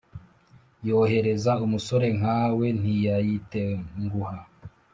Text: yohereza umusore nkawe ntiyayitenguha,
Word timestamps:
yohereza 0.87 1.51
umusore 1.65 2.07
nkawe 2.17 2.65
ntiyayitenguha, 2.79 4.37